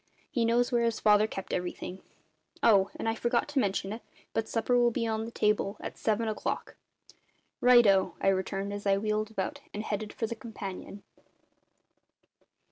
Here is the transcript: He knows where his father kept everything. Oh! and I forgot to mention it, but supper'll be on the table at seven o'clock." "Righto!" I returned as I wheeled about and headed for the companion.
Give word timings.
He 0.31 0.45
knows 0.45 0.71
where 0.71 0.81
his 0.83 0.99
father 0.99 1.27
kept 1.27 1.53
everything. 1.53 2.01
Oh! 2.63 2.89
and 2.95 3.07
I 3.07 3.13
forgot 3.13 3.47
to 3.49 3.59
mention 3.59 3.93
it, 3.93 4.01
but 4.33 4.45
supper'll 4.49 4.89
be 4.89 5.05
on 5.05 5.25
the 5.25 5.31
table 5.31 5.77
at 5.79 5.95
seven 5.95 6.27
o'clock." 6.27 6.75
"Righto!" 7.59 8.15
I 8.19 8.29
returned 8.29 8.73
as 8.73 8.87
I 8.87 8.97
wheeled 8.97 9.29
about 9.29 9.61
and 9.75 9.83
headed 9.83 10.11
for 10.11 10.25
the 10.25 10.33
companion. 10.35 11.03